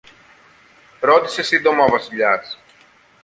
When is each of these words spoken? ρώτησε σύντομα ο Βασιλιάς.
ρώτησε 0.99 1.41
σύντομα 1.43 1.83
ο 1.83 1.89
Βασιλιάς. 1.89 2.57